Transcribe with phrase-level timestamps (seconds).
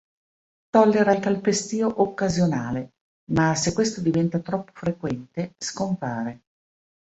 [0.71, 2.93] Tollera il calpestio occasionale
[3.33, 6.41] ma, se questo diventa troppo frequente, scompare.